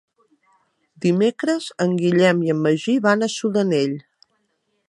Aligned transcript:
Dimecres 1.05 1.67
en 1.87 1.95
Guillem 2.01 2.43
i 2.49 2.53
en 2.57 2.65
Magí 2.65 2.99
van 3.07 3.23
a 3.29 3.33
Sudanell. 3.39 3.99